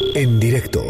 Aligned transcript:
En 0.00 0.38
directo 0.38 0.80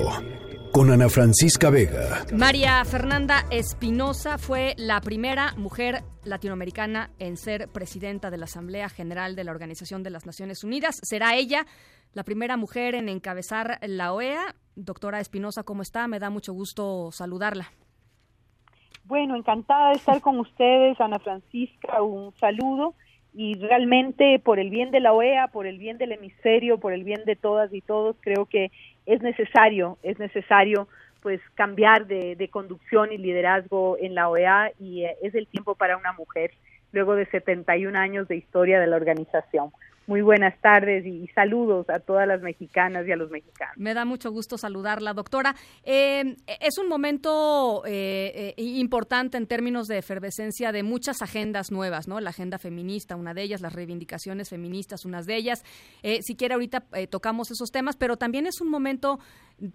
con 0.72 0.90
Ana 0.90 1.08
Francisca 1.08 1.70
Vega. 1.70 2.26
María 2.32 2.84
Fernanda 2.84 3.44
Espinosa 3.50 4.36
fue 4.36 4.74
la 4.76 5.00
primera 5.00 5.54
mujer 5.56 6.02
latinoamericana 6.24 7.10
en 7.18 7.36
ser 7.38 7.68
presidenta 7.68 8.30
de 8.30 8.36
la 8.36 8.44
Asamblea 8.44 8.88
General 8.88 9.34
de 9.34 9.44
la 9.44 9.52
Organización 9.52 10.02
de 10.02 10.10
las 10.10 10.26
Naciones 10.26 10.62
Unidas. 10.62 11.00
Será 11.02 11.36
ella 11.36 11.64
la 12.12 12.22
primera 12.22 12.56
mujer 12.56 12.94
en 12.94 13.08
encabezar 13.08 13.78
la 13.82 14.12
OEA. 14.12 14.54
Doctora 14.76 15.20
Espinosa, 15.20 15.62
¿cómo 15.62 15.82
está? 15.82 16.06
Me 16.06 16.18
da 16.18 16.28
mucho 16.28 16.52
gusto 16.52 17.10
saludarla. 17.10 17.68
Bueno, 19.04 19.36
encantada 19.36 19.88
de 19.88 19.94
estar 19.94 20.20
con 20.20 20.38
ustedes, 20.38 21.00
Ana 21.00 21.18
Francisca, 21.18 22.02
un 22.02 22.34
saludo 22.34 22.94
y 23.38 23.54
realmente 23.54 24.40
por 24.40 24.58
el 24.58 24.68
bien 24.68 24.90
de 24.90 24.98
la 24.98 25.12
OEA, 25.12 25.46
por 25.46 25.68
el 25.68 25.78
bien 25.78 25.96
del 25.96 26.10
hemisferio, 26.10 26.78
por 26.78 26.92
el 26.92 27.04
bien 27.04 27.24
de 27.24 27.36
todas 27.36 27.72
y 27.72 27.80
todos, 27.80 28.16
creo 28.18 28.46
que 28.46 28.72
es 29.06 29.22
necesario, 29.22 29.96
es 30.02 30.18
necesario 30.18 30.88
pues 31.22 31.40
cambiar 31.54 32.08
de, 32.08 32.34
de 32.34 32.48
conducción 32.48 33.12
y 33.12 33.16
liderazgo 33.16 33.96
en 34.00 34.16
la 34.16 34.28
OEA 34.28 34.72
y 34.80 35.04
eh, 35.04 35.16
es 35.22 35.36
el 35.36 35.46
tiempo 35.46 35.76
para 35.76 35.96
una 35.96 36.12
mujer 36.14 36.50
luego 36.90 37.14
de 37.14 37.26
71 37.26 37.96
años 37.96 38.26
de 38.26 38.34
historia 38.34 38.80
de 38.80 38.88
la 38.88 38.96
organización. 38.96 39.70
Muy 40.08 40.22
buenas 40.22 40.58
tardes 40.62 41.04
y 41.04 41.26
saludos 41.34 41.90
a 41.90 41.98
todas 42.00 42.26
las 42.26 42.40
mexicanas 42.40 43.06
y 43.06 43.12
a 43.12 43.16
los 43.16 43.30
mexicanos. 43.30 43.76
Me 43.76 43.92
da 43.92 44.06
mucho 44.06 44.30
gusto 44.30 44.56
saludarla, 44.56 45.12
doctora. 45.12 45.54
Eh, 45.84 46.34
es 46.60 46.78
un 46.78 46.88
momento 46.88 47.82
eh, 47.84 48.54
eh, 48.56 48.62
importante 48.62 49.36
en 49.36 49.46
términos 49.46 49.86
de 49.86 49.98
efervescencia 49.98 50.72
de 50.72 50.82
muchas 50.82 51.20
agendas 51.20 51.70
nuevas, 51.70 52.08
¿no? 52.08 52.20
La 52.20 52.30
agenda 52.30 52.56
feminista, 52.56 53.16
una 53.16 53.34
de 53.34 53.42
ellas, 53.42 53.60
las 53.60 53.74
reivindicaciones 53.74 54.48
feministas, 54.48 55.04
una 55.04 55.20
de 55.20 55.36
ellas. 55.36 55.62
si 56.22 56.36
quiere, 56.36 56.54
ahorita 56.54 56.84
tocamos 57.10 57.50
esos 57.50 57.70
temas, 57.70 57.98
pero 57.98 58.16
también 58.16 58.46
es 58.46 58.62
un 58.62 58.70
momento 58.70 59.18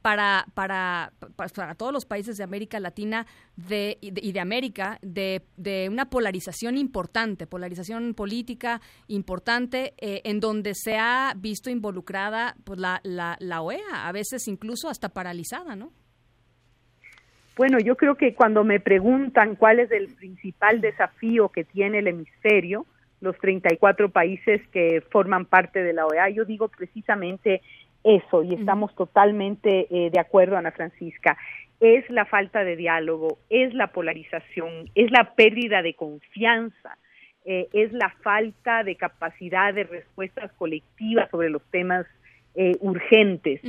para, 0.02 0.48
para, 0.56 1.14
para, 1.36 1.76
todos 1.76 1.94
los 1.94 2.06
países 2.06 2.38
de 2.38 2.44
América 2.44 2.80
Latina 2.80 3.28
de, 3.56 4.00
y, 4.02 4.31
de, 4.31 4.40
América 4.40 4.97
de, 5.03 5.44
de, 5.58 5.90
una 5.90 6.09
polarización 6.09 6.78
importante, 6.78 7.45
polarización 7.45 8.16
política 8.16 8.81
importante, 9.08 9.94
en 10.23 10.39
donde 10.39 10.73
se 10.75 10.97
ha 10.97 11.33
visto 11.35 11.69
involucrada 11.69 12.55
pues, 12.63 12.79
la, 12.79 12.99
la, 13.03 13.38
la 13.39 13.61
OEA, 13.61 14.07
a 14.07 14.11
veces 14.11 14.47
incluso 14.47 14.89
hasta 14.89 15.09
paralizada, 15.09 15.75
¿no? 15.75 15.91
Bueno, 17.55 17.77
yo 17.79 17.95
creo 17.95 18.16
que 18.16 18.33
cuando 18.33 18.63
me 18.63 18.79
preguntan 18.79 19.55
cuál 19.55 19.79
es 19.79 19.91
el 19.91 20.07
principal 20.16 20.81
desafío 20.81 21.49
que 21.49 21.63
tiene 21.63 21.99
el 21.99 22.07
hemisferio, 22.07 22.88
los 23.21 23.38
34 23.38 24.09
países 24.09 24.61
que 24.69 25.01
forman 25.11 25.45
parte 25.45 25.83
de 25.83 25.94
la 25.94 26.05
OEA, 26.05 26.29
yo 26.29 26.45
digo 26.45 26.67
precisamente 26.67 27.61
eso 28.03 28.44
y 28.44 28.53
estamos 28.53 28.94
totalmente 28.95 29.88
eh, 29.89 30.09
de 30.09 30.19
acuerdo, 30.19 30.57
Ana 30.57 30.71
Francisca. 30.71 31.38
Es 31.79 32.09
la 32.09 32.25
falta 32.25 32.63
de 32.63 32.75
diálogo, 32.75 33.39
es 33.49 33.73
la 33.73 33.88
polarización, 33.88 34.89
es 34.95 35.11
la 35.11 35.35
pérdida 35.35 35.81
de 35.81 35.94
confianza, 35.94 36.97
eh, 37.45 37.67
es 37.73 37.91
la 37.94 38.09
falta 38.22 38.83
de 38.83 38.95
capacidad 38.95 39.73
de 39.73 39.83
respuestas 39.83 40.52
colectivas 40.53 41.30
sobre 41.30 41.50
los 41.50 41.61
temas 41.72 42.05
eh, 42.55 42.77
urgentes. 42.81 43.61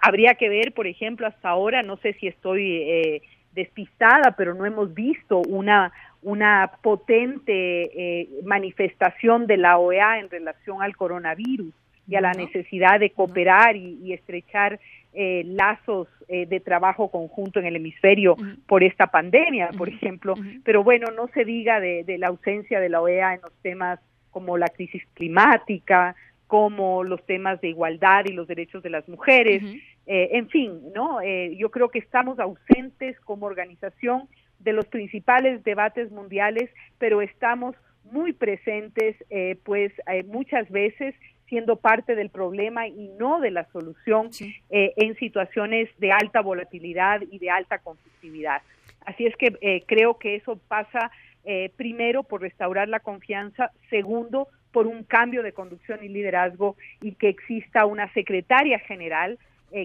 habría 0.00 0.34
que 0.34 0.48
ver, 0.48 0.72
por 0.72 0.86
ejemplo, 0.86 1.26
hasta 1.26 1.48
ahora, 1.48 1.82
no 1.82 1.96
sé 1.98 2.14
si 2.14 2.26
estoy 2.26 3.22
despistada, 3.52 4.34
pero 4.36 4.54
no 4.54 4.66
hemos 4.66 4.92
visto 4.94 5.42
una 5.48 5.92
una 6.24 6.70
potente 6.82 8.28
manifestación 8.44 9.48
de 9.48 9.56
la 9.56 9.76
OEA 9.76 10.20
en 10.20 10.30
relación 10.30 10.80
al 10.80 10.96
coronavirus 10.96 11.74
y 12.12 12.16
a 12.16 12.20
la 12.20 12.32
necesidad 12.32 13.00
de 13.00 13.08
cooperar 13.10 13.74
y, 13.74 14.12
estrechar 14.12 14.78
eh, 15.14 15.44
lazos 15.46 16.08
eh, 16.28 16.44
de 16.44 16.60
trabajo 16.60 17.10
conjunto 17.10 17.58
en 17.58 17.64
el 17.64 17.76
hemisferio 17.76 18.36
por 18.66 18.84
esta 18.84 19.06
pandemia, 19.06 19.70
por 19.78 19.88
ejemplo. 19.88 20.34
Pero 20.62 20.84
bueno, 20.84 21.06
no 21.16 21.28
se 21.28 21.46
diga 21.46 21.80
de, 21.80 22.04
la 22.18 22.26
ausencia 22.26 22.80
de 22.80 22.90
la 22.90 23.00
OEA 23.00 23.34
en 23.34 23.40
los 23.40 23.54
temas 23.62 23.98
como 24.30 24.58
la 24.58 24.68
crisis 24.68 25.02
climática, 25.14 26.14
como 26.48 27.02
los 27.02 27.24
temas 27.24 27.62
de 27.62 27.68
igualdad 27.68 28.26
y 28.26 28.32
los 28.32 28.46
derechos 28.46 28.82
de 28.82 28.90
las 28.90 29.08
mujeres, 29.08 29.62
eh, 30.06 30.28
en 30.32 30.50
fin, 30.50 30.92
¿no? 30.94 31.20
yo 31.56 31.70
creo 31.70 31.88
que 31.88 31.98
estamos 31.98 32.38
ausentes 32.38 33.18
como 33.20 33.46
organización 33.46 34.28
de 34.58 34.74
los 34.74 34.84
principales 34.86 35.64
debates 35.64 36.10
mundiales, 36.10 36.68
pero 36.98 37.22
estamos 37.22 37.74
muy 38.04 38.34
presentes, 38.34 39.16
pues 39.64 39.92
muchas 40.26 40.68
veces 40.70 41.14
siendo 41.52 41.76
parte 41.76 42.14
del 42.14 42.30
problema 42.30 42.86
y 42.86 43.10
no 43.18 43.38
de 43.38 43.50
la 43.50 43.66
solución 43.72 44.30
eh, 44.70 44.94
en 44.96 45.14
situaciones 45.16 45.90
de 45.98 46.10
alta 46.10 46.40
volatilidad 46.40 47.20
y 47.30 47.38
de 47.38 47.50
alta 47.50 47.76
conflictividad. 47.76 48.62
Así 49.04 49.26
es 49.26 49.36
que 49.36 49.58
eh, 49.60 49.82
creo 49.86 50.18
que 50.18 50.36
eso 50.36 50.58
pasa 50.66 51.10
eh, 51.44 51.70
primero 51.76 52.22
por 52.22 52.40
restaurar 52.40 52.88
la 52.88 53.00
confianza, 53.00 53.70
segundo 53.90 54.48
por 54.72 54.86
un 54.86 55.04
cambio 55.04 55.42
de 55.42 55.52
conducción 55.52 56.02
y 56.02 56.08
liderazgo 56.08 56.76
y 57.02 57.16
que 57.16 57.28
exista 57.28 57.84
una 57.84 58.10
secretaria 58.14 58.78
general 58.78 59.38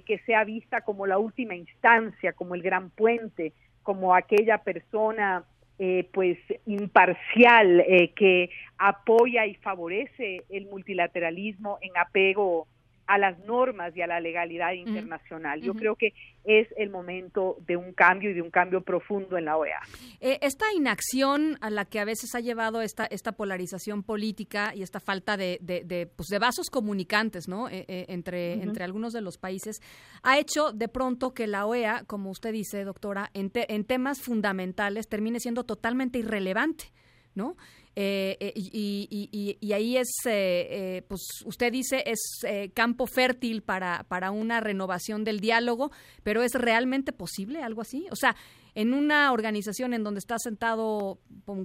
que 0.05 0.19
sea 0.25 0.43
vista 0.43 0.81
como 0.81 1.07
la 1.07 1.17
última 1.17 1.55
instancia, 1.55 2.33
como 2.33 2.55
el 2.55 2.61
gran 2.61 2.89
puente, 2.89 3.53
como 3.83 4.15
aquella 4.15 4.57
persona 4.57 5.45
eh, 5.79 6.07
pues 6.11 6.37
imparcial 6.65 7.81
eh, 7.81 8.11
que 8.15 8.49
apoya 8.77 9.45
y 9.45 9.55
favorece 9.55 10.43
el 10.49 10.65
multilateralismo 10.65 11.77
en 11.81 11.97
apego 11.97 12.67
a 13.07 13.17
las 13.17 13.39
normas 13.39 13.95
y 13.95 14.01
a 14.01 14.07
la 14.07 14.19
legalidad 14.19 14.73
internacional. 14.73 15.61
Yo 15.61 15.73
creo 15.73 15.95
que 15.95 16.13
es 16.43 16.67
el 16.77 16.89
momento 16.89 17.57
de 17.65 17.77
un 17.77 17.93
cambio 17.93 18.31
y 18.31 18.33
de 18.33 18.41
un 18.41 18.51
cambio 18.51 18.81
profundo 18.81 19.37
en 19.37 19.45
la 19.45 19.57
OEA. 19.57 19.79
Eh, 20.19 20.39
esta 20.41 20.65
inacción 20.73 21.57
a 21.61 21.69
la 21.69 21.85
que 21.85 21.99
a 21.99 22.05
veces 22.05 22.35
ha 22.35 22.39
llevado 22.39 22.81
esta, 22.81 23.05
esta 23.05 23.31
polarización 23.31 24.03
política 24.03 24.73
y 24.75 24.83
esta 24.83 24.99
falta 24.99 25.37
de, 25.37 25.57
de, 25.61 26.07
pues 26.07 26.27
de 26.27 26.39
vasos 26.39 26.69
comunicantes 26.69 27.47
¿no? 27.47 27.69
Eh, 27.69 27.85
eh, 27.87 28.05
entre, 28.09 28.53
entre 28.53 28.83
algunos 28.83 29.13
de 29.13 29.21
los 29.21 29.37
países 29.37 29.81
ha 30.23 30.37
hecho 30.37 30.71
de 30.71 30.87
pronto 30.87 31.33
que 31.33 31.47
la 31.47 31.65
OEA, 31.65 32.03
como 32.05 32.29
usted 32.29 32.51
dice, 32.51 32.83
doctora, 32.83 33.29
en, 33.33 33.51
en 33.53 33.85
temas 33.85 34.21
fundamentales 34.21 35.07
termine 35.07 35.39
siendo 35.39 35.63
totalmente 35.63 36.19
irrelevante. 36.19 36.91
¿no? 37.35 37.55
Eh, 37.99 38.37
eh, 38.39 38.53
y, 38.55 39.73
ahí 39.73 39.97
es, 39.97 40.11
eh, 40.27 41.01
pues 41.07 41.41
usted 41.45 41.71
dice, 41.71 42.03
es 42.05 42.45
campo 42.75 43.07
fértil 43.07 43.63
para, 43.63 44.03
para 44.07 44.29
una 44.29 44.59
renovación 44.59 45.23
del 45.23 45.39
diálogo, 45.39 45.89
pero 46.21 46.43
¿es 46.43 46.53
realmente 46.53 47.11
posible 47.11 47.63
algo 47.63 47.81
así? 47.81 48.05
O 48.11 48.15
sea, 48.15 48.35
en 48.75 48.93
una 48.93 49.31
organización 49.31 49.95
en 49.95 50.03
donde 50.03 50.19
está 50.19 50.37
sentado, 50.37 51.17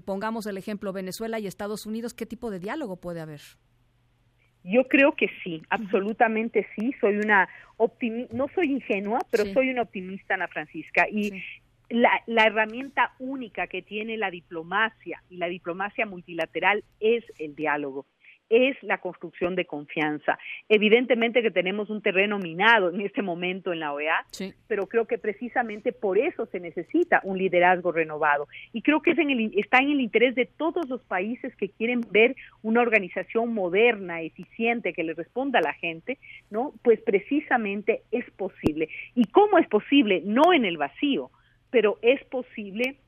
pongamos 0.07 0.47
el 0.47 0.57
ejemplo, 0.57 0.95
Venezuela 0.95 1.39
y 1.39 1.47
Estados 1.47 1.85
Unidos, 1.85 2.15
¿qué 2.15 2.25
tipo 2.25 2.51
de 2.51 2.61
diálogo 2.61 2.97
puede 2.97 3.21
haber? 3.21 3.43
Yo 4.65 4.85
creo 4.89 5.13
que 5.13 5.27
sí, 5.45 5.61
absolutamente 5.69 6.67
sí. 6.79 6.95
Soy 6.99 7.17
una 7.17 7.47
no 8.31 8.47
soy 8.55 8.71
ingenua, 8.71 9.19
pero 9.31 9.45
soy 9.53 9.69
una 9.69 9.83
optimista, 9.83 10.35
Ana 10.35 10.49
Francisca. 10.49 11.07
Y 11.11 11.43
la, 11.89 12.11
la, 12.27 12.47
herramienta 12.47 13.15
única 13.19 13.67
que 13.67 13.83
tiene 13.83 14.17
la 14.17 14.31
diplomacia 14.31 15.23
y 15.29 15.37
la 15.37 15.49
diplomacia 15.49 16.07
multilateral 16.07 16.85
es 17.01 17.25
el 17.39 17.55
diálogo, 17.55 18.07
es 18.53 18.77
la 18.83 18.99
construcción 18.99 19.57
de 19.57 19.65
confianza. 19.65 20.39
Evidentemente 20.69 21.41
que 21.41 21.51
tenemos 21.51 21.89
un 21.89 22.03
terreno 22.03 22.39
minado 22.39 22.91
en 22.91 23.01
este 23.01 23.23
momento 23.23 23.73
en 23.73 23.81
la 23.81 23.95
OEA, 23.95 24.27
pero 24.69 24.87
creo 24.87 25.07
que 25.07 25.17
precisamente 25.17 25.93
por 25.93 26.19
eso 26.19 26.45
se 26.45 26.61
necesita 26.61 27.23
un 27.25 27.39
liderazgo 27.39 27.93
renovado. 27.93 28.49
Y 28.75 28.83
creo 28.83 29.01
que 29.01 29.13
es 29.13 29.19
en 29.19 29.31
el, 29.31 29.53
está 29.57 29.79
en 29.79 29.93
el 29.93 30.03
interés 30.03 30.35
de 30.35 30.45
todos 30.45 30.87
los 30.91 31.03
países 31.03 31.57
que 31.57 31.71
quieren 31.71 32.03
ver 32.11 32.37
una 32.61 32.83
organización 32.83 33.55
moderna, 33.55 34.21
eficiente, 34.21 34.93
que 34.93 35.03
le 35.03 35.15
responda 35.15 35.61
a 35.61 35.63
la 35.63 35.73
gente, 35.73 36.19
¿no? 36.51 36.75
Pues 36.83 37.01
precisamente 37.01 38.03
es 38.11 38.31
posible. 38.33 38.91
¿Y 39.15 39.25
cómo 39.29 39.57
es 39.57 39.67
posible? 39.69 40.21
No 40.27 40.53
en 40.53 40.67
el 40.67 40.77
vacío 40.77 41.31
pero 41.73 41.99
es 42.03 42.23
posible 42.27 42.99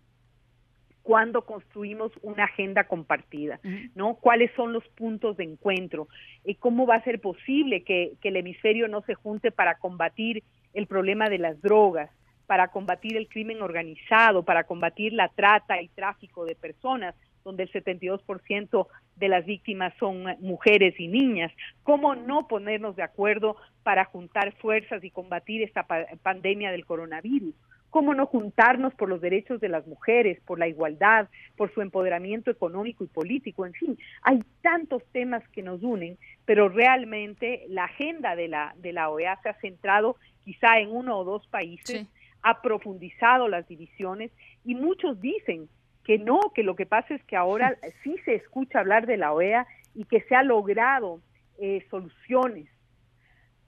cuando 1.03 1.43
construimos 1.43 2.11
una 2.23 2.45
agenda 2.45 2.85
compartida, 2.85 3.61
¿no? 3.95 4.15
¿Cuáles 4.15 4.51
son 4.57 4.73
los 4.73 4.89
puntos 4.97 5.37
de 5.37 5.45
encuentro? 5.45 6.09
¿Y 6.47 6.55
¿Cómo 6.55 6.87
va 6.87 6.97
a 6.97 7.05
ser 7.05 7.21
posible 7.21 7.85
que, 7.85 8.17
el 8.23 8.37
hemisferio 8.37 8.89
no 8.89 9.03
se 9.03 9.15
junte 9.15 9.53
para 9.53 9.77
combatir 9.77 10.43
el 10.73 10.87
problema 10.87 11.29
de 11.29 11.39
las 11.39 11.61
drogas, 11.61 12.11
para 12.47 12.69
combatir 12.69 13.19
el 13.19 13.29
crimen 13.29 13.61
organizado, 13.61 14.45
para 14.45 14.65
combatir 14.65 15.13
la 15.13 15.29
trata 15.29 15.81
y 15.83 15.89
tráfico 15.89 16.47
de 16.47 16.55
personas, 16.55 17.15
donde 17.45 17.65
el 17.65 17.73
72% 17.73 18.87
de 19.17 19.29
las 19.29 19.45
víctimas 19.45 19.93
son 20.01 20.25
mujeres 20.41 20.99
y 20.99 21.09
niñas. 21.09 21.53
¿Cómo 21.83 22.15
no 22.15 22.49
ponernos 22.49 22.97
de 22.97 23.03
acuerdo 23.03 23.57
para 23.83 24.07
juntar 24.07 24.55
fuerzas 24.55 25.05
y 25.05 25.11
combatir 25.11 25.63
esta 25.63 25.87
pandemia 26.23 26.73
del 26.73 26.87
coronavirus? 26.87 27.55
Cómo 27.95 28.13
no 28.13 28.27
juntarnos 28.27 28.93
por 28.97 29.09
los 29.09 29.21
derechos 29.21 29.61
de 29.61 29.69
las 29.69 29.87
mujeres, 29.87 30.41
por 30.41 30.59
la 30.59 30.67
igualdad, 30.67 31.29
por 31.57 31.73
su 31.73 31.81
empoderamiento 31.81 32.51
económico 32.51 33.05
y 33.05 33.07
político, 33.07 33.67
en 33.67 33.73
fin, 33.73 33.97
hay 34.23 34.43
tantos 34.63 35.05
temas 35.13 35.49
que 35.51 35.63
nos 35.63 35.81
unen, 35.81 36.19
pero 36.45 36.69
realmente 36.69 37.65
la 37.69 37.85
agenda 37.85 38.35
de 38.35 38.49
la, 38.49 38.75
de 38.79 38.93
la 38.93 39.11
OEA 39.11 39.39
se 39.45 39.49
ha 39.49 39.61
centrado 39.61 40.17
quizá 40.45 40.81
en 40.81 40.91
uno 40.91 41.17
o 41.17 41.23
dos 41.23 41.47
países, 41.47 42.09
ha 42.43 42.63
profundizado 42.63 43.47
las 43.47 43.69
divisiones 43.69 44.33
y 44.65 44.75
muchos 44.75 45.21
dicen 45.21 45.69
que 46.03 46.19
no, 46.19 46.41
que 46.53 46.65
lo 46.65 46.75
que 46.75 46.87
pasa 46.87 47.15
es 47.15 47.23
que 47.23 47.37
ahora 47.37 47.79
sí. 48.03 48.17
se 48.25 48.35
escucha 48.35 48.81
hablar 48.81 49.07
de 49.07 49.19
la 49.19 49.33
OEA 49.33 49.69
y 49.95 50.05
que 50.07 50.21
se 50.23 50.35
ha 50.35 50.43
logrado 50.43 51.21
eh, 51.61 51.87
soluciones, 51.91 52.67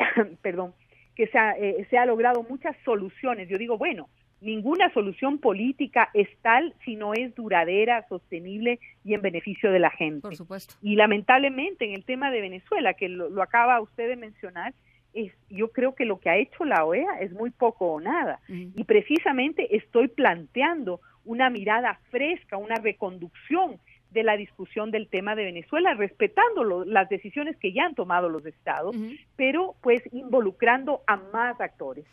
perdón, 0.42 0.74
que 1.14 1.28
se 1.28 1.38
ha, 1.38 1.52
eh, 1.52 1.86
se 1.90 1.96
ha 1.96 2.06
logrado 2.06 2.42
muchas 2.42 2.76
soluciones. 2.84 3.48
Yo 3.48 3.56
digo, 3.56 3.78
bueno, 3.78 4.08
ninguna 4.40 4.92
solución 4.92 5.38
política 5.38 6.10
es 6.14 6.28
tal 6.42 6.74
si 6.84 6.96
no 6.96 7.14
es 7.14 7.34
duradera, 7.34 8.06
sostenible 8.08 8.78
y 9.04 9.14
en 9.14 9.22
beneficio 9.22 9.70
de 9.70 9.78
la 9.78 9.90
gente. 9.90 10.22
Por 10.22 10.36
supuesto. 10.36 10.74
Y 10.82 10.96
lamentablemente 10.96 11.84
en 11.84 11.94
el 11.94 12.04
tema 12.04 12.30
de 12.30 12.40
Venezuela, 12.40 12.94
que 12.94 13.08
lo, 13.08 13.42
acaba 13.42 13.80
usted 13.80 14.08
de 14.08 14.16
mencionar, 14.16 14.74
es, 15.14 15.32
yo 15.48 15.72
creo 15.72 15.94
que 15.94 16.04
lo 16.04 16.20
que 16.20 16.28
ha 16.28 16.36
hecho 16.36 16.64
la 16.64 16.84
OEA 16.84 17.20
es 17.20 17.32
muy 17.32 17.50
poco 17.50 17.86
o 17.86 18.00
nada. 18.00 18.40
Y 18.48 18.84
precisamente 18.84 19.74
estoy 19.76 20.08
planteando 20.08 21.00
una 21.24 21.48
mirada 21.48 21.98
fresca, 22.10 22.58
una 22.58 22.76
reconducción 22.76 23.78
de 24.10 24.22
la 24.22 24.36
discusión 24.36 24.90
del 24.90 25.08
tema 25.08 25.34
de 25.34 25.44
Venezuela, 25.44 25.94
respetando 25.94 26.84
las 26.84 27.08
decisiones 27.08 27.56
que 27.56 27.72
ya 27.72 27.84
han 27.84 27.94
tomado 27.94 28.28
los 28.28 28.46
estados, 28.46 28.96
pero 29.36 29.74
pues 29.82 30.02
involucrando 30.12 31.02
a 31.06 31.16
más 31.16 31.60
actores. 31.60 32.06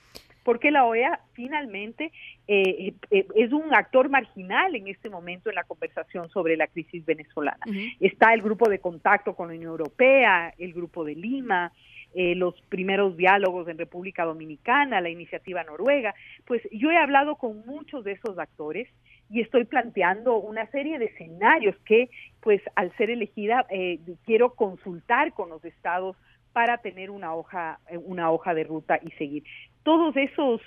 Porque 0.43 0.71
la 0.71 0.85
OEA 0.85 1.19
finalmente 1.33 2.11
eh, 2.47 2.93
eh, 3.11 3.27
es 3.35 3.53
un 3.53 3.73
actor 3.73 4.09
marginal 4.09 4.75
en 4.75 4.87
este 4.87 5.09
momento 5.09 5.49
en 5.49 5.55
la 5.55 5.63
conversación 5.63 6.29
sobre 6.29 6.57
la 6.57 6.67
crisis 6.67 7.05
venezolana. 7.05 7.65
Está 7.99 8.33
el 8.33 8.41
grupo 8.41 8.69
de 8.69 8.79
contacto 8.79 9.35
con 9.35 9.47
la 9.47 9.55
Unión 9.55 9.71
Europea, 9.71 10.53
el 10.57 10.73
grupo 10.73 11.05
de 11.05 11.15
Lima, 11.15 11.71
eh, 12.15 12.35
los 12.35 12.53
primeros 12.69 13.17
diálogos 13.17 13.67
en 13.67 13.79
República 13.79 14.23
Dominicana, 14.23 15.01
la 15.01 15.09
iniciativa 15.09 15.63
noruega. 15.63 16.13
Pues 16.45 16.61
yo 16.71 16.91
he 16.91 16.97
hablado 16.97 17.37
con 17.37 17.65
muchos 17.65 18.03
de 18.03 18.11
esos 18.11 18.37
actores 18.37 18.87
y 19.31 19.41
estoy 19.41 19.65
planteando 19.65 20.37
una 20.37 20.69
serie 20.69 20.99
de 20.99 21.05
escenarios 21.05 21.75
que, 21.85 22.11
pues, 22.39 22.61
al 22.75 22.95
ser 22.97 23.09
elegida, 23.09 23.65
eh, 23.71 23.99
quiero 24.25 24.53
consultar 24.53 25.33
con 25.33 25.49
los 25.49 25.65
estados 25.65 26.15
para 26.53 26.77
tener 26.77 27.09
una 27.09 27.33
hoja, 27.35 27.79
eh, 27.89 27.97
una 27.97 28.31
hoja 28.31 28.53
de 28.53 28.63
ruta 28.63 28.99
y 29.01 29.11
seguir. 29.11 29.43
Todos 29.83 30.15
esos 30.15 30.61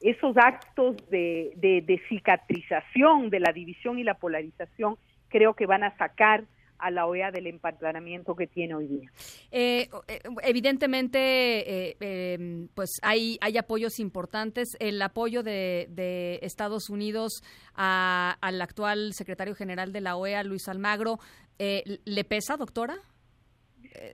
esos 0.00 0.34
actos 0.38 0.96
de, 1.10 1.52
de 1.56 2.02
cicatrización 2.08 3.28
de 3.28 3.38
la 3.38 3.52
división 3.52 3.98
y 3.98 4.02
la 4.02 4.14
polarización 4.14 4.96
creo 5.28 5.52
que 5.52 5.66
van 5.66 5.84
a 5.84 5.94
sacar 5.98 6.44
a 6.78 6.90
la 6.90 7.06
OEA 7.06 7.30
del 7.30 7.46
empadronamiento 7.46 8.34
que 8.34 8.46
tiene 8.46 8.74
hoy 8.74 8.86
día. 8.86 9.10
Eh, 9.50 9.88
eh, 10.08 10.20
evidentemente, 10.42 11.96
em, 12.00 12.68
pues 12.74 12.98
hay, 13.02 13.36
hay 13.42 13.58
apoyos 13.58 14.00
importantes. 14.00 14.76
El 14.80 15.00
apoyo 15.02 15.42
de, 15.42 16.38
Estados 16.42 16.88
Unidos 16.88 17.42
al 17.74 18.62
actual 18.62 19.12
secretario 19.12 19.54
general 19.54 19.92
de 19.92 20.00
la 20.00 20.16
OEA, 20.16 20.42
Luis 20.42 20.68
Almagro, 20.68 21.18
¿le 21.58 22.24
pesa, 22.24 22.56
doctora? 22.56 22.96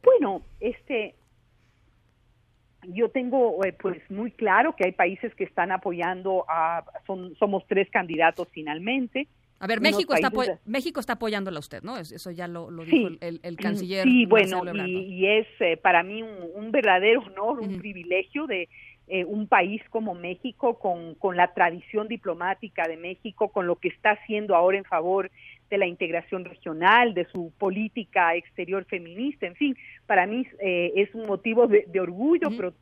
Bueno, 0.03 0.43
este, 0.61 1.15
yo 2.89 3.09
tengo 3.11 3.59
pues 3.81 3.99
muy 4.11 4.31
claro 4.31 4.75
que 4.75 4.85
hay 4.85 4.93
países 4.93 5.35
que 5.35 5.45
están 5.45 5.73
apoyando 5.73 6.45
a 6.49 6.85
son 7.07 7.35
somos 7.37 7.65
tres 7.67 7.89
candidatos 7.91 8.49
finalmente 8.53 9.29
a 9.59 9.67
ver, 9.67 9.81
México 9.81 10.15
está, 10.15 10.31
México 10.67 11.01
está 11.01 11.15
apoyándola 11.15 11.57
a 11.57 11.61
usted, 11.61 11.83
¿no? 11.83 11.97
Eso 11.97 12.31
ya 12.31 12.47
lo, 12.47 12.71
dijo 12.85 13.09
el, 13.21 13.57
canciller. 13.57 14.05
Sí, 14.05 14.27
bueno, 14.27 14.63
y, 14.87 15.27
es 15.27 15.47
eh, 15.61 15.79
para 15.79 16.03
mí 16.03 16.23
un, 16.23 16.71
verdadero 16.71 17.23
honor, 17.23 17.61
un 17.61 17.79
privilegio 17.79 18.47
de 18.47 18.69
eh, 19.09 19.25
un 19.25 19.47
país 19.47 19.81
como 19.89 20.15
México, 20.15 20.79
con, 20.79 21.15
con 21.15 21.37
la 21.37 21.55
tradición 21.55 22.07
diplomática 22.07 22.87
de 22.87 22.99
México, 22.99 23.49
con 23.49 23.67
lo 23.67 23.77
que 23.77 23.89
está 23.89 24.11
haciendo 24.11 24.55
ahora 24.55 24.77
en 24.77 24.85
favor 24.85 25.31
de 25.71 25.79
la 25.79 25.87
integración 25.87 26.45
regional, 26.45 27.15
de 27.15 27.27
su 27.33 27.53
política 27.59 28.35
exterior 28.37 28.85
feminista, 28.85 29.47
en 29.47 29.57
fin, 29.57 29.77
para 30.07 30.27
mí 30.27 30.47
eh, 30.61 30.93
es 30.97 31.15
un 31.15 31.27
motivo 31.27 31.67
de, 31.67 32.01
orgullo, 32.01 32.49
pero 32.57 32.75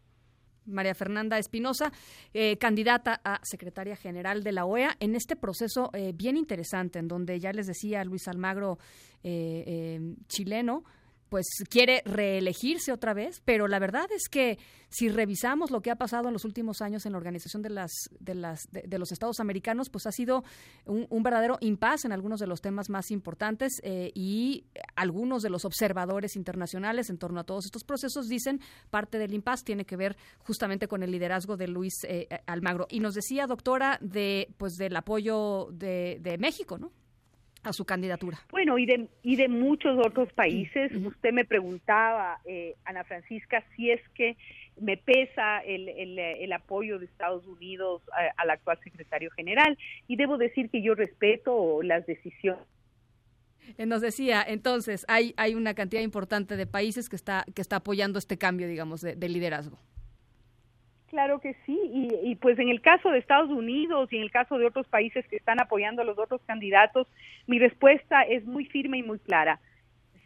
María 0.67 0.95
Fernanda 0.95 1.39
Espinosa, 1.39 1.93
eh, 2.33 2.57
candidata 2.57 3.21
a 3.25 3.41
secretaria 3.43 3.97
general 3.97 4.43
de 4.43 4.53
la 4.53 4.65
OEA, 4.65 4.97
en 5.01 5.15
este 5.15 5.37
proceso 5.37 5.91
eh, 5.93 6.13
bien 6.15 6.37
interesante, 6.37 6.99
en 6.99 7.09
donde 7.09 7.39
ya 7.39 7.53
les 7.53 7.67
decía 7.67 8.05
Luis 8.05 8.29
Almagro, 8.29 8.79
eh, 9.23 10.01
chileno, 10.27 10.85
pues 11.35 11.65
quiere 11.69 12.01
reelegirse 12.05 12.93
otra 12.93 13.13
vez, 13.13 13.43
pero 13.45 13.67
la 13.67 13.81
verdad 13.81 14.07
es 14.15 14.29
que 14.29 14.57
si 14.89 15.09
revisamos 15.09 15.73
lo 15.73 15.83
que 15.83 15.91
ha 15.91 15.97
pasado 15.97 16.29
en 16.29 16.33
los 16.33 16.45
últimos 16.45 16.81
años 16.81 17.07
en 17.07 17.11
la 17.11 17.19
organización 17.19 17.61
de 17.61 17.71
las 17.71 17.91
de 18.21 18.37
las 18.37 18.61
de, 18.71 18.99
los 19.01 19.11
Estados 19.11 19.41
Americanos, 19.41 19.91
pues 19.91 20.07
ha 20.07 20.13
sido 20.13 20.45
un, 20.87 21.23
verdadero 21.25 21.59
impasse 21.61 22.07
en 22.07 22.13
algunos 22.13 22.39
de 22.39 22.47
los 22.47 22.61
temas 22.61 22.89
más 22.89 23.11
importantes 23.11 23.81
eh, 23.83 24.13
y 24.15 24.67
algunos 24.95 25.43
de 25.43 25.51
los 25.51 25.65
observadores 25.65 26.37
internacionales 26.37 27.11
en 27.11 27.19
torno 27.19 27.41
a 27.41 27.45
todos 27.45 27.65
estos 27.65 27.83
procesos 27.83 28.29
dicen 28.29 28.61
parte 28.91 29.19
del 29.19 29.35
impasse 29.35 29.65
tiene 29.65 29.85
que 29.85 29.97
ver 29.97 30.17
justamente 30.39 30.87
con 30.87 31.03
el 31.03 31.11
liderazgo 31.11 31.57
de 31.57 31.67
Luis 31.67 31.95
eh, 32.05 32.29
Almagro 32.47 32.87
y 32.91 33.01
nos 33.01 33.15
decía 33.15 33.49
doctora 33.49 33.99
de 34.01 34.55
pues 34.57 34.75
del 34.75 34.95
apoyo 34.95 35.67
de, 35.73 36.19
de 36.21 36.39
México, 36.39 36.79
¿no? 36.79 36.93
A 37.65 37.73
su 37.73 37.85
candidatura. 37.85 38.39
Bueno, 38.51 38.79
y 38.79 38.87
de, 38.87 39.09
y 39.23 39.37
de 39.37 39.49
muchos 39.49 39.99
otros 39.99 40.33
países. 40.33 40.93
Usted 40.95 41.33
me 41.33 41.45
preguntaba, 41.45 42.39
eh, 42.45 42.75
Ana 42.85 43.05
Francisca, 43.05 43.65
si 43.75 43.91
es 43.91 44.01
que 44.11 44.37
me 44.81 44.97
pesa 44.97 45.61
el, 45.61 45.89
el, 45.89 46.53
apoyo 46.53 46.99
de 46.99 47.07
Estados 47.07 47.47
Unidos 47.47 48.03
al 48.37 48.51
actual 48.51 48.79
secretario 48.83 49.31
general. 49.31 49.79
Y 50.09 50.17
debo 50.17 50.37
decir 50.37 50.69
que 50.71 50.83
yo 50.83 50.95
respeto 50.95 51.83
las 51.83 52.07
decisiones 52.07 52.63
eh, 53.79 53.87
nos 53.87 54.03
decía, 54.03 54.45
entonces, 54.47 55.07
hay, 55.09 55.33
hay 55.39 55.55
una 55.55 55.73
cantidad 55.73 56.03
importante 56.03 56.55
de 56.57 56.67
países 56.67 57.09
que 57.09 57.17
está, 57.17 57.47
que 57.55 57.63
está 57.63 57.77
apoyando 57.77 58.19
este 58.19 58.37
cambio, 58.37 58.69
digamos, 58.69 59.01
de 59.01 59.29
liderazgo. 59.29 59.79
Claro 61.15 61.39
que 61.39 61.55
sí, 61.65 61.79
y, 62.25 62.35
pues 62.35 62.59
en 62.59 62.71
el 62.71 62.81
caso 62.81 63.09
de 63.09 63.21
Estados 63.21 63.49
Unidos 63.49 64.13
y 64.13 64.17
en 64.17 64.23
el 64.23 64.33
caso 64.33 64.59
de 64.59 64.67
otros 64.67 64.89
países 64.89 65.25
que 65.29 65.37
están 65.37 65.61
apoyando 65.61 66.03
a 66.03 66.05
los 66.05 66.19
otros 66.19 66.41
candidatos, 66.45 67.07
mi 67.47 67.61
respuesta 67.61 68.23
es 68.23 68.45
muy 68.45 68.65
firme 68.65 68.99
y 68.99 69.05
muy 69.05 69.21
clara. 69.21 69.61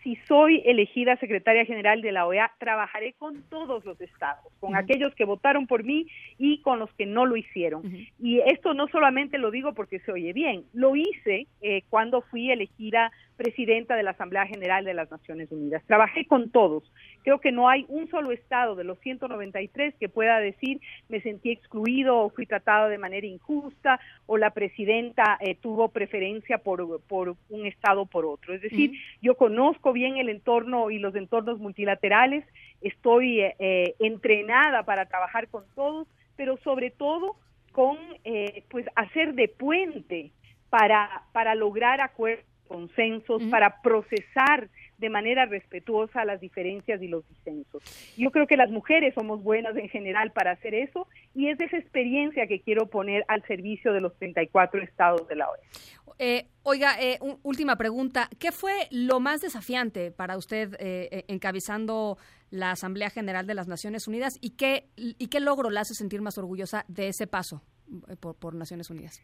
Si 0.02 0.16
soy 0.28 0.62
elegida 0.64 1.16
secretaria 1.16 1.64
general 1.64 2.02
de 2.02 2.12
la 2.12 2.26
OEA, 2.26 2.52
trabajaré 2.58 3.14
con 3.14 3.42
todos 3.48 3.84
los 3.84 4.00
estados, 4.00 4.52
con 4.60 4.76
aquellos 4.76 5.14
que 5.14 5.24
votaron 5.24 5.66
por 5.66 5.82
mí 5.82 6.06
y 6.38 6.60
con 6.62 6.78
los 6.78 6.92
que 6.94 7.04
no 7.04 7.26
lo 7.26 7.36
hicieron. 7.36 7.82
Y 8.18 8.40
esto 8.40 8.74
no 8.74 8.88
solamente 8.88 9.38
lo 9.38 9.50
digo 9.50 9.74
porque 9.74 9.98
se 10.00 10.12
oye 10.12 10.32
bien, 10.32 10.64
lo 10.72 10.94
hice 10.94 11.46
eh, 11.62 11.82
cuando 11.90 12.22
fui 12.22 12.50
elegida 12.50 13.10
presidenta 13.38 13.94
de 13.94 14.02
la 14.02 14.10
Asamblea 14.10 14.46
General 14.46 14.84
de 14.84 14.94
las 14.94 15.10
Naciones 15.10 15.50
Unidas. 15.52 15.82
Trabajé 15.86 16.26
con 16.26 16.50
todos. 16.50 16.82
Creo 17.22 17.40
que 17.40 17.52
no 17.52 17.68
hay 17.68 17.86
un 17.88 18.10
solo 18.10 18.32
estado 18.32 18.74
de 18.74 18.84
los 18.84 18.98
193 18.98 19.94
que 19.98 20.08
pueda 20.08 20.40
decir 20.40 20.80
me 21.08 21.20
sentí 21.20 21.52
excluido 21.52 22.18
o 22.18 22.30
fui 22.30 22.46
tratado 22.46 22.88
de 22.88 22.98
manera 22.98 23.26
injusta 23.26 24.00
o 24.26 24.36
la 24.36 24.50
presidenta 24.50 25.38
eh, 25.40 25.54
tuvo 25.54 25.88
preferencia 25.88 26.58
por, 26.58 27.00
por 27.02 27.36
un 27.48 27.66
estado 27.66 28.06
por 28.06 28.26
otro. 28.26 28.54
Es 28.54 28.60
decir, 28.60 28.92
yo 29.22 29.36
conozco 29.36 29.87
bien 29.92 30.16
el 30.16 30.28
entorno 30.28 30.90
y 30.90 30.98
los 30.98 31.14
entornos 31.14 31.58
multilaterales, 31.58 32.44
estoy 32.80 33.40
eh, 33.40 33.56
eh, 33.58 33.94
entrenada 33.98 34.84
para 34.84 35.06
trabajar 35.06 35.48
con 35.48 35.64
todos, 35.74 36.06
pero 36.36 36.56
sobre 36.58 36.90
todo 36.90 37.36
con 37.72 37.96
pues 38.70 38.86
hacer 38.96 39.34
de 39.34 39.48
puente 39.48 40.32
para, 40.68 41.22
para 41.32 41.54
lograr 41.54 42.00
acuerdos 42.00 42.44
consensos, 42.68 43.42
para 43.44 43.80
procesar 43.82 44.68
de 44.98 45.10
manera 45.10 45.46
respetuosa 45.46 46.24
las 46.24 46.40
diferencias 46.40 47.00
y 47.00 47.08
los 47.08 47.26
disensos. 47.28 47.82
Yo 48.16 48.30
creo 48.30 48.46
que 48.46 48.56
las 48.56 48.70
mujeres 48.70 49.14
somos 49.14 49.42
buenas 49.42 49.76
en 49.76 49.88
general 49.88 50.32
para 50.32 50.52
hacer 50.52 50.74
eso 50.74 51.06
y 51.34 51.48
es 51.48 51.58
esa 51.60 51.78
experiencia 51.78 52.46
que 52.46 52.60
quiero 52.60 52.86
poner 52.86 53.24
al 53.28 53.42
servicio 53.46 53.92
de 53.92 54.00
los 54.00 54.16
34 54.18 54.82
estados 54.82 55.26
de 55.28 55.36
la 55.36 55.48
OEA. 55.48 55.60
Eh, 56.18 56.48
oiga, 56.64 57.00
eh, 57.00 57.18
última 57.44 57.76
pregunta. 57.76 58.28
¿Qué 58.38 58.50
fue 58.50 58.88
lo 58.90 59.20
más 59.20 59.40
desafiante 59.40 60.10
para 60.10 60.36
usted 60.36 60.74
eh, 60.80 61.24
encabezando 61.28 62.18
la 62.50 62.72
Asamblea 62.72 63.10
General 63.10 63.46
de 63.46 63.54
las 63.54 63.68
Naciones 63.68 64.08
Unidas 64.08 64.36
y 64.40 64.50
qué, 64.50 64.88
y 64.96 65.28
qué 65.28 65.38
logro 65.38 65.70
la 65.70 65.82
hace 65.82 65.94
sentir 65.94 66.20
más 66.22 66.38
orgullosa 66.38 66.84
de 66.88 67.08
ese 67.08 67.26
paso 67.26 67.62
por, 68.20 68.34
por 68.34 68.54
Naciones 68.54 68.90
Unidas? 68.90 69.20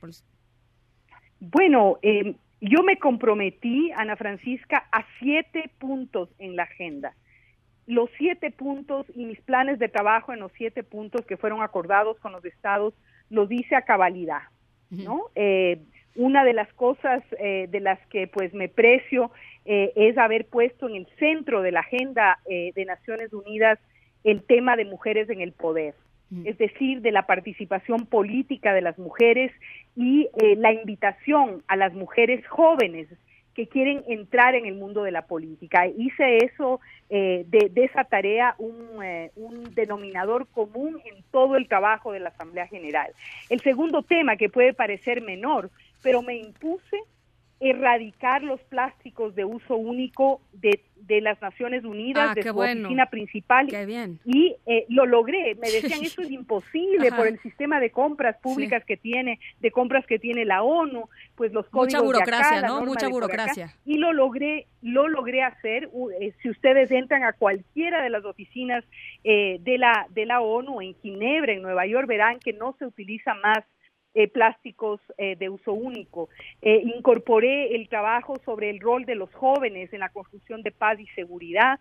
Bueno, 1.50 1.98
eh, 2.02 2.34
yo 2.60 2.82
me 2.82 2.98
comprometí, 2.98 3.90
Ana 3.92 4.16
Francisca, 4.16 4.86
a 4.90 5.04
siete 5.18 5.70
puntos 5.78 6.30
en 6.38 6.56
la 6.56 6.62
agenda. 6.64 7.14
los 7.86 8.08
siete 8.16 8.50
puntos 8.50 9.06
y 9.14 9.26
mis 9.26 9.40
planes 9.42 9.78
de 9.78 9.90
trabajo 9.90 10.32
en 10.32 10.40
los 10.40 10.50
siete 10.52 10.82
puntos 10.82 11.26
que 11.26 11.36
fueron 11.36 11.62
acordados 11.62 12.18
con 12.18 12.32
los 12.32 12.42
estados 12.46 12.94
lo 13.28 13.46
dice 13.46 13.76
a 13.76 13.82
cabalidad, 13.82 14.42
¿no? 14.88 15.26
Eh, 15.34 15.80
una 16.16 16.44
de 16.44 16.54
las 16.54 16.72
cosas 16.74 17.22
eh, 17.38 17.66
de 17.68 17.80
las 17.80 17.98
que 18.06 18.26
pues 18.26 18.54
me 18.54 18.68
precio 18.68 19.32
eh, 19.66 19.92
es 19.96 20.16
haber 20.16 20.46
puesto 20.46 20.88
en 20.88 20.94
el 20.94 21.06
centro 21.18 21.60
de 21.60 21.72
la 21.72 21.80
agenda 21.80 22.38
de 22.46 22.84
Naciones 22.86 23.32
Unidas 23.34 23.78
el 24.22 24.42
tema 24.42 24.76
de 24.76 24.86
mujeres 24.86 25.28
en 25.28 25.42
el 25.42 25.52
poder, 25.52 25.94
es 26.44 26.58
decir, 26.58 27.00
de 27.00 27.12
la 27.12 27.26
participación 27.26 28.06
política 28.06 28.72
de 28.72 28.80
las 28.80 28.98
mujeres 28.98 29.52
y 29.96 30.28
la 30.56 30.72
invitación 30.72 31.62
a 31.68 31.76
las 31.76 31.94
mujeres 31.94 32.46
jóvenes 32.46 33.08
que 33.54 33.68
quieren 33.68 34.02
entrar 34.08 34.54
en 34.54 34.66
el 34.66 34.74
mundo 34.74 35.04
de 35.04 35.12
la 35.12 35.22
política. 35.22 35.86
Hice 35.86 36.38
eso, 36.38 36.80
eh, 37.08 37.44
de, 37.46 37.70
esa 37.76 38.04
tarea, 38.04 38.54
un, 38.58 39.02
eh, 39.02 39.30
un, 39.36 39.74
denominador 39.74 40.46
común 40.48 41.00
en 41.04 41.22
todo 41.30 41.56
el 41.56 41.68
trabajo 41.68 42.12
de 42.12 42.20
la 42.20 42.30
Asamblea 42.30 42.66
General. 42.66 43.12
El 43.48 43.60
segundo 43.60 44.02
tema, 44.02 44.36
que 44.36 44.48
puede 44.48 44.74
parecer 44.74 45.22
menor, 45.22 45.70
pero 46.02 46.20
me 46.20 46.36
impuse 46.36 46.98
erradicar 47.60 48.42
los 48.42 48.60
plásticos 48.62 49.34
de 49.34 49.44
uso 49.44 49.76
único 49.76 50.40
de, 50.52 50.80
de 50.96 51.20
las 51.20 51.40
Naciones 51.40 51.84
Unidas, 51.84 52.30
ah, 52.30 52.34
de 52.34 52.42
su 52.42 52.58
oficina 52.58 53.06
principal. 53.06 53.68
Y 54.24 54.56
eh, 54.66 54.84
lo 54.88 55.06
logré. 55.06 55.54
Me 55.54 55.70
decían, 55.70 56.02
eso 56.02 56.22
es 56.22 56.30
imposible 56.30 57.10
por 57.12 57.26
el 57.26 57.38
sistema 57.40 57.80
de 57.80 57.90
compras 57.90 58.36
públicas 58.42 58.84
que 58.84 58.96
tiene, 58.96 59.38
de 59.60 59.70
compras 59.70 60.04
que 60.06 60.18
tiene 60.18 60.44
la 60.44 60.62
ONU, 60.62 61.08
pues 61.36 61.52
los 61.52 61.66
códigos 61.66 61.94
Mucha 61.94 62.00
burocracia, 62.00 62.60
de 62.62 62.66
¿no? 62.66 62.84
Mucha 62.84 63.08
burocracia. 63.08 63.74
y 63.84 63.98
lo 63.98 64.12
logré, 64.12 64.66
lo 64.82 65.08
logré 65.08 65.42
hacer. 65.42 65.90
Eh, 66.20 66.34
si 66.42 66.50
ustedes 66.50 66.90
entran 66.90 67.24
a 67.24 67.32
cualquiera 67.32 68.02
de 68.02 68.10
las 68.10 68.24
oficinas 68.24 68.84
eh, 69.22 69.58
de, 69.60 69.78
la, 69.78 70.06
de 70.10 70.26
la 70.26 70.40
ONU 70.40 70.80
en 70.80 70.94
Ginebra, 70.96 71.52
en 71.52 71.62
Nueva 71.62 71.86
York, 71.86 72.08
verán 72.08 72.38
que 72.40 72.52
no 72.52 72.74
se 72.78 72.86
utiliza 72.86 73.34
más 73.34 73.64
eh, 74.16 74.28
plásticos 74.28 75.00
eh, 75.18 75.34
de 75.34 75.48
uso 75.48 75.72
único. 75.72 76.28
Eh, 76.62 76.82
incorporé 76.96 77.74
el 77.74 77.88
trabajo 77.88 78.36
sobre 78.44 78.70
el 78.70 78.78
rol 78.78 79.04
de 79.06 79.16
los 79.16 79.32
jóvenes 79.34 79.92
en 79.92 79.98
la 79.98 80.08
construcción 80.10 80.62
de 80.62 80.70
paz 80.70 81.00
y 81.00 81.06
seguridad 81.16 81.80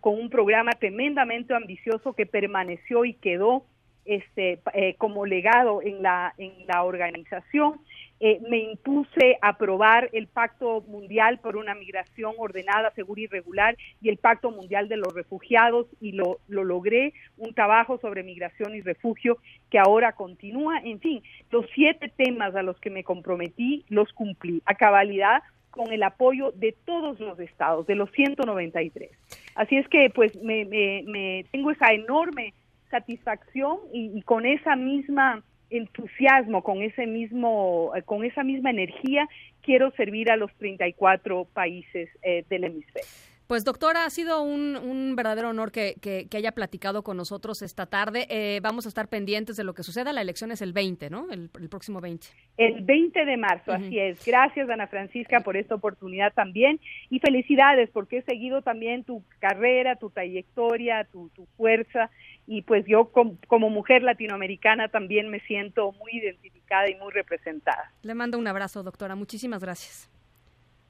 con 0.00 0.18
un 0.18 0.30
programa 0.30 0.72
tremendamente 0.72 1.54
ambicioso 1.54 2.12
que 2.12 2.26
permaneció 2.26 3.04
y 3.04 3.14
quedó 3.14 3.62
este, 4.04 4.60
como 4.98 5.26
legado 5.26 5.80
en 5.80 6.02
la, 6.02 6.34
en 6.38 6.52
la 6.66 6.82
organización. 6.82 7.80
Eh, 8.22 8.38
me 8.50 8.58
impuse 8.58 9.38
aprobar 9.40 10.10
el 10.12 10.26
Pacto 10.26 10.82
Mundial 10.82 11.38
por 11.38 11.56
una 11.56 11.74
Migración 11.74 12.34
Ordenada, 12.36 12.90
Segura 12.90 13.22
y 13.22 13.26
Regular 13.26 13.78
y 14.02 14.10
el 14.10 14.18
Pacto 14.18 14.50
Mundial 14.50 14.90
de 14.90 14.98
los 14.98 15.14
Refugiados 15.14 15.86
y 16.02 16.12
lo, 16.12 16.38
lo 16.46 16.64
logré, 16.64 17.14
un 17.38 17.54
trabajo 17.54 17.96
sobre 17.98 18.22
migración 18.22 18.74
y 18.74 18.82
refugio 18.82 19.38
que 19.70 19.78
ahora 19.78 20.12
continúa. 20.12 20.80
En 20.84 21.00
fin, 21.00 21.22
los 21.50 21.64
siete 21.74 22.12
temas 22.14 22.54
a 22.54 22.62
los 22.62 22.78
que 22.78 22.90
me 22.90 23.04
comprometí 23.04 23.86
los 23.88 24.12
cumplí 24.12 24.62
a 24.66 24.74
cabalidad 24.74 25.42
con 25.70 25.90
el 25.90 26.02
apoyo 26.02 26.52
de 26.52 26.72
todos 26.84 27.20
los 27.20 27.40
estados, 27.40 27.86
de 27.86 27.94
los 27.94 28.10
193. 28.12 29.10
Así 29.54 29.78
es 29.78 29.88
que 29.88 30.10
pues 30.10 30.36
me, 30.42 30.66
me, 30.66 31.46
tengo 31.50 31.70
esa 31.70 31.92
enorme 31.94 32.52
satisfacción 32.90 33.78
y 33.92 34.20
con 34.22 34.44
esa 34.44 34.76
misma 34.76 35.42
entusiasmo, 35.70 36.62
con 36.62 36.82
ese 36.82 37.06
mismo, 37.06 37.92
eh, 37.96 38.02
con 38.02 38.24
esa 38.24 38.42
misma 38.42 38.70
energía, 38.70 39.28
quiero 39.62 39.90
servir 39.92 40.30
a 40.30 40.36
los 40.36 40.52
34 40.54 41.46
países 41.52 42.08
eh, 42.22 42.44
del 42.48 42.64
hemisferio. 42.64 43.29
Pues 43.50 43.64
doctora, 43.64 44.04
ha 44.04 44.10
sido 44.10 44.42
un, 44.44 45.16
verdadero 45.16 45.48
honor 45.48 45.72
que, 45.72 45.96
que, 46.00 46.28
haya 46.36 46.52
platicado 46.52 47.02
con 47.02 47.16
nosotros 47.16 47.62
esta 47.62 47.86
tarde. 47.86 48.28
Eh, 48.30 48.60
vamos 48.62 48.86
a 48.86 48.88
estar 48.88 49.08
pendientes 49.08 49.56
de 49.56 49.64
lo 49.64 49.74
que 49.74 49.82
suceda. 49.82 50.12
La 50.12 50.20
elección 50.20 50.52
es 50.52 50.62
el 50.62 50.72
20, 50.72 51.10
¿no? 51.10 51.26
El, 51.32 51.48
próximo 51.68 52.00
20. 52.00 52.28
El 52.58 52.84
20 52.84 53.24
de 53.24 53.36
marzo, 53.36 53.72
así 53.72 53.98
es. 53.98 54.24
Gracias, 54.24 54.70
Ana 54.70 54.86
Francisca, 54.86 55.40
por 55.40 55.56
esta 55.56 55.74
oportunidad 55.74 56.32
también. 56.32 56.78
Y 57.10 57.18
felicidades, 57.18 57.90
porque 57.90 58.18
he 58.18 58.22
seguido 58.22 58.62
también 58.62 59.02
tu 59.02 59.24
carrera, 59.40 59.96
tu 59.96 60.10
trayectoria, 60.10 61.08
tu, 61.10 61.28
tu 61.30 61.46
fuerza 61.56 62.08
y 62.46 62.62
pues 62.62 62.84
yo 62.86 63.10
como 63.10 63.68
mujer 63.68 64.04
latinoamericana 64.04 64.90
también 64.90 65.28
me 65.28 65.40
siento 65.40 65.90
muy 65.90 66.12
identificada 66.12 66.88
y 66.88 66.94
muy 66.94 67.10
representada. 67.10 67.90
Le 68.02 68.14
mando 68.14 68.38
un 68.38 68.46
abrazo, 68.46 68.84
doctora. 68.84 69.16
Muchísimas 69.16 69.60
gracias. 69.60 70.08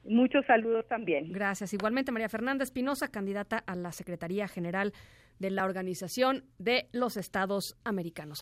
Muchos 0.03 0.45
saludos 0.45 0.85
también. 0.87 1.31
Gracias. 1.31 1.73
Igualmente, 1.73 2.11
María 2.11 2.29
Fernanda 2.29 2.63
Espinosa, 2.63 3.09
candidata 3.09 3.57
a 3.57 3.75
la 3.75 3.91
Secretaría 3.91 4.47
General 4.47 4.93
de 5.39 5.51
la 5.51 5.65
Organización 5.65 6.45
de 6.57 6.87
los 6.91 7.17
Estados 7.17 7.75
Americanos. 7.83 8.41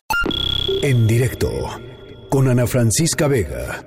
En 0.82 1.06
directo, 1.06 1.50
con 2.30 2.48
Ana 2.48 2.66
Francisca 2.66 3.28
Vega. 3.28 3.82